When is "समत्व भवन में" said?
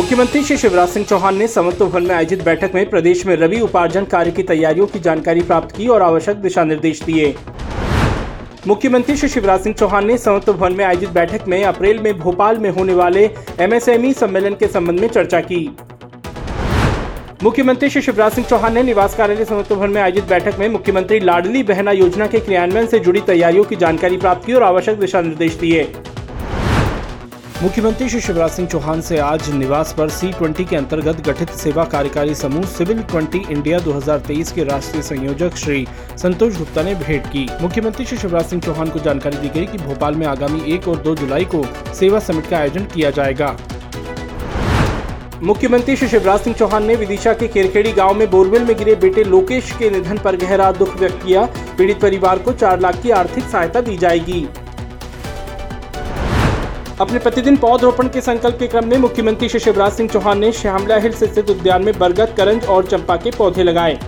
1.48-2.14, 10.18-10.84, 19.44-20.00